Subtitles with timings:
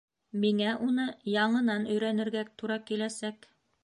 [0.43, 1.03] Миңә уны
[1.33, 3.47] яңынан өйрәнергә тура киләсәк.